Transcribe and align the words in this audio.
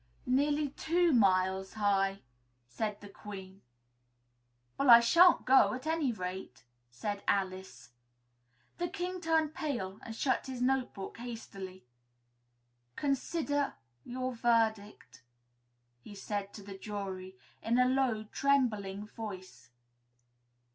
"Nearly 0.25 0.69
two 0.71 1.13
miles 1.13 1.73
high," 1.73 2.23
said 2.67 3.01
the 3.01 3.07
Queen. 3.07 3.61
"Well, 4.75 4.89
I 4.89 4.99
sha'n't 4.99 5.45
go, 5.45 5.75
at 5.75 5.85
any 5.85 6.11
rate," 6.11 6.63
said 6.89 7.21
Alice. 7.27 7.91
The 8.79 8.89
King 8.89 9.21
turned 9.21 9.53
pale 9.53 9.99
and 10.01 10.15
shut 10.15 10.47
his 10.47 10.59
note 10.59 10.95
book 10.95 11.17
hastily. 11.19 11.85
"Consider 12.95 13.75
your 14.03 14.33
verdict," 14.33 15.21
he 15.99 16.15
said 16.15 16.51
to 16.55 16.63
the 16.63 16.79
jury, 16.79 17.37
in 17.61 17.77
a 17.77 17.85
low, 17.85 18.23
trembling 18.23 19.05
voice. 19.05 19.69